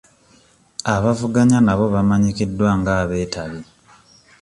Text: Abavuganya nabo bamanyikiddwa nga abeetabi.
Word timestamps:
Abavuganya 0.95 1.57
nabo 1.65 1.85
bamanyikiddwa 1.93 2.69
nga 2.79 2.91
abeetabi. 3.01 3.59